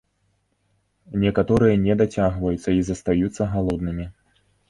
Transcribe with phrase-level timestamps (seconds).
[1.23, 4.05] Некаторыя не дацягваюцца і застаюцца галоднымі.